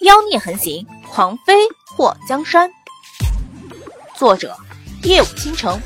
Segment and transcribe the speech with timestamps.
[0.00, 1.52] 妖孽横行，狂妃
[1.94, 2.72] 祸江山。
[4.16, 4.56] 作者：
[5.02, 5.78] 夜舞倾城，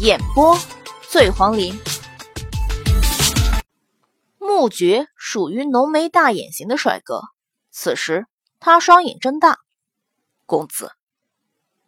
[0.00, 0.58] 演播：
[1.08, 1.78] 醉黄林。
[4.38, 7.20] 穆爵属于浓眉大眼型的帅哥，
[7.70, 8.26] 此时
[8.58, 9.60] 他双眼睁大。
[10.44, 10.90] 公子，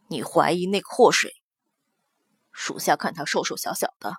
[0.07, 1.35] 你怀疑那个祸水？
[2.53, 4.19] 属下看他瘦瘦小小的，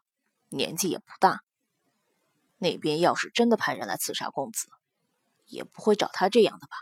[0.49, 1.41] 年纪也不大。
[2.57, 4.67] 那边要是真的派人来刺杀公子，
[5.49, 6.77] 也不会找他这样的吧？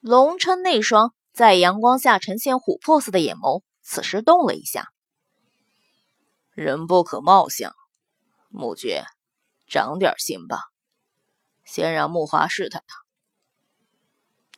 [0.00, 4.92] 龙琛那双在阳光下呈现琥珀色的眼眸，此时动了一下。
[6.50, 7.74] 人不可貌相，
[8.48, 9.04] 穆爵，
[9.66, 10.58] 长点心吧。
[11.64, 12.96] 先让木华试探他。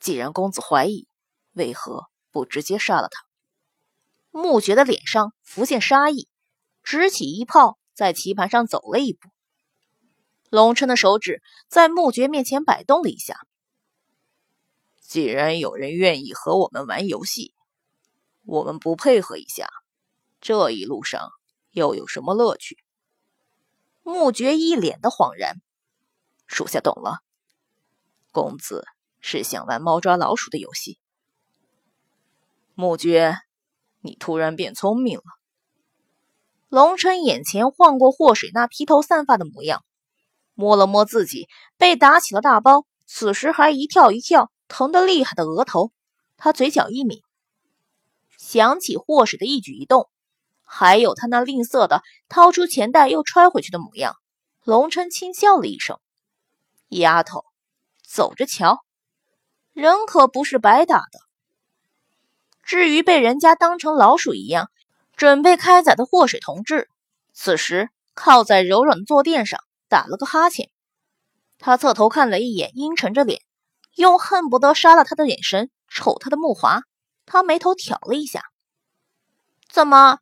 [0.01, 1.07] 既然公子怀疑，
[1.53, 3.25] 为何不直接杀了他？
[4.31, 6.29] 穆爵的脸上浮现杀意，
[6.83, 9.29] 执起一炮，在棋盘上走了一步。
[10.55, 13.41] 龙琛的手指在穆爵面前摆动了一下。
[15.01, 17.53] 既然有人愿意和我们玩游戏，
[18.45, 19.69] 我们不配合一下，
[20.41, 21.33] 这一路上
[21.73, 22.79] 又有什么乐趣？
[24.05, 25.57] 穆爵一脸的恍然，
[26.47, 27.19] 属下懂了。
[28.31, 28.87] 公子
[29.21, 31.01] 是想玩猫抓老鼠的游戏？
[32.75, 33.39] 穆爵，
[34.03, 35.25] 你突然变聪明了。
[36.69, 39.85] 龙琛眼前晃过祸水那披头散发的模样。
[40.55, 45.93] 摸了摸自己被打起了大包，此时还一跳一跳，疼得厉害的额头，
[46.37, 47.23] 他嘴角一抿，
[48.39, 50.09] 想起祸水的一举一动，
[50.65, 54.17] 还有他那吝啬的掏出钱袋又揣回去的模样，
[54.65, 55.99] 龙琛轻笑了一声
[56.89, 57.45] ：“丫头，
[58.07, 58.85] 走着瞧，
[59.73, 61.21] 人可不是白打的。”
[62.63, 64.71] 至于被人家当成老鼠一样
[65.17, 66.89] 准备开宰的祸水同志，
[67.35, 69.61] 此时靠在柔软的坐垫上。
[69.95, 70.73] 打了个哈欠，
[71.61, 73.41] 他侧头看了一眼，阴沉着脸，
[73.95, 76.83] 用恨不得杀了他的眼神瞅他的木华。
[77.27, 78.43] 他眉头挑了一下，
[79.71, 80.19] 怎么，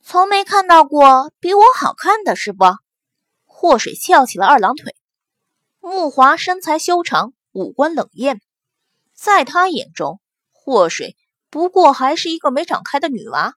[0.00, 2.64] 从没看到过比我好看的是不？
[3.46, 4.94] 祸水翘起了二郎腿。
[5.80, 8.40] 木华身材修长，五官冷艳，
[9.12, 10.20] 在他眼中，
[10.52, 11.16] 祸水
[11.50, 13.54] 不过还是一个没长开的女娃。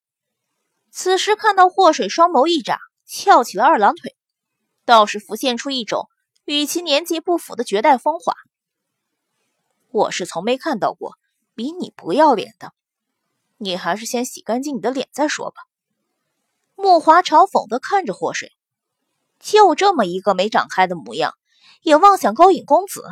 [0.89, 4.15] 此时看到祸水双眸一眨，翘起了二郎腿。
[4.85, 6.09] 倒是浮现出一种
[6.45, 8.33] 与其年纪不符的绝代风华。
[9.91, 11.17] 我是从没看到过
[11.55, 12.73] 比你不要脸的，
[13.57, 15.61] 你还是先洗干净你的脸再说吧。
[16.75, 18.51] 木华嘲讽地看着祸水，
[19.39, 21.35] 就这么一个没长开的模样，
[21.81, 23.03] 也妄想勾引公子，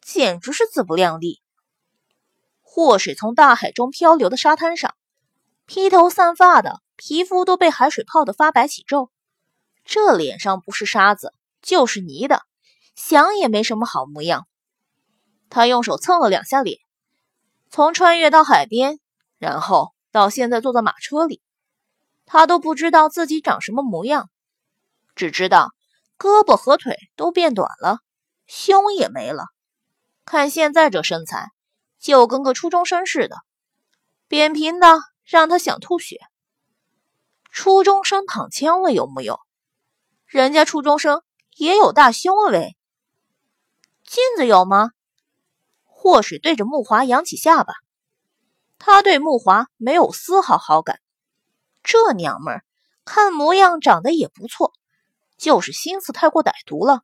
[0.00, 1.42] 简直是自不量力。
[2.62, 4.94] 祸水从大海中漂流的沙滩上，
[5.66, 9.10] 披头散发的，皮肤都被海水泡得发白起皱。
[9.84, 12.42] 这脸上不是沙子就是泥的，
[12.94, 14.46] 想也没什么好模样。
[15.50, 16.78] 他用手蹭了两下脸，
[17.70, 18.98] 从穿越到海边，
[19.38, 21.40] 然后到现在坐在马车里，
[22.24, 24.30] 他都不知道自己长什么模样，
[25.14, 25.72] 只知道
[26.18, 27.98] 胳膊和腿都变短了，
[28.46, 29.44] 胸也没了。
[30.24, 31.50] 看现在这身材，
[31.98, 33.36] 就跟个初中生似的，
[34.26, 36.18] 扁平的让他想吐血。
[37.50, 39.38] 初中生躺枪了有木有？
[40.34, 41.22] 人家初中生
[41.54, 42.76] 也有大胸啊喂！
[44.04, 44.90] 镜子有吗？
[45.84, 47.72] 祸水对着木华扬起下巴，
[48.80, 50.98] 他对木华没有丝毫好感。
[51.84, 52.64] 这娘们儿
[53.04, 54.72] 看模样长得也不错，
[55.38, 57.02] 就是心思太过歹毒了。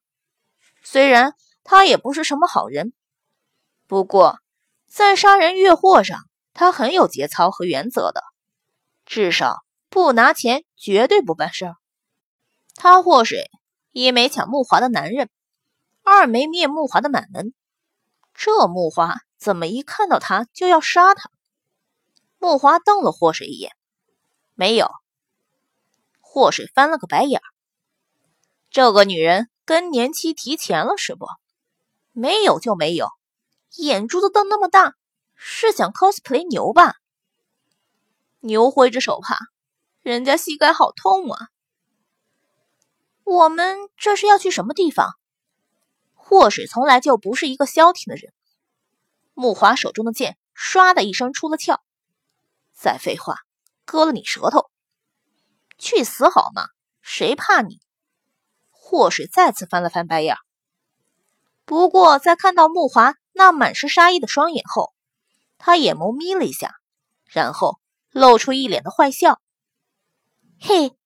[0.83, 2.93] 虽然他也不是什么好人，
[3.87, 4.41] 不过
[4.89, 6.19] 在杀人越货上，
[6.53, 8.25] 他很有节操和原则的，
[9.07, 9.59] 至少
[9.89, 11.77] 不拿钱绝对不办事儿。
[12.83, 13.51] 他祸水，
[13.93, 15.29] 一没抢木华的男人，
[16.03, 17.53] 二没灭木华的满门。
[18.33, 21.31] 这木华怎么一看到他就要杀他？
[22.39, 23.73] 木华瞪了祸水一眼，
[24.55, 24.91] 没有。
[26.21, 27.45] 祸水翻了个白眼儿，
[28.71, 31.27] 这个女人更年期提前了是不？
[32.13, 33.11] 没有就没有，
[33.77, 34.95] 眼珠子瞪那么大，
[35.35, 36.95] 是想 cosplay 牛吧？
[38.39, 39.37] 牛挥着手帕，
[40.01, 41.49] 人家膝盖好痛啊。
[43.31, 45.15] 我们这是要去什么地方？
[46.15, 48.33] 祸水从来就不是一个消停的人。
[49.35, 51.81] 木华手中的剑唰的一声出了鞘。
[52.75, 53.37] 再废话，
[53.85, 54.69] 割了你舌头！
[55.79, 56.65] 去死好吗？
[57.03, 57.79] 谁怕你？
[58.71, 60.37] 祸水再次翻了翻白眼。
[61.65, 64.93] 不过在看到木华那满是杀意的双眼后，
[65.57, 66.75] 他眼眸眯了一下，
[67.27, 67.79] 然后
[68.11, 69.41] 露出一脸的坏笑。
[70.59, 70.97] 嘿。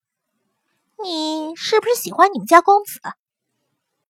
[1.05, 2.99] 你是不是喜欢你们家公子？